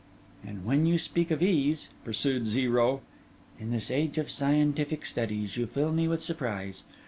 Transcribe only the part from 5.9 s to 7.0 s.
me with surprise.